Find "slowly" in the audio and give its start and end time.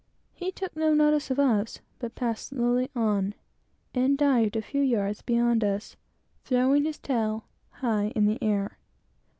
2.47-2.89